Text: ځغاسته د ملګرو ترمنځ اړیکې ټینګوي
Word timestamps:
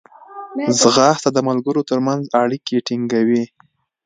ځغاسته 0.79 1.29
د 1.33 1.37
ملګرو 1.49 1.81
ترمنځ 1.89 2.23
اړیکې 2.41 2.77
ټینګوي 2.87 3.43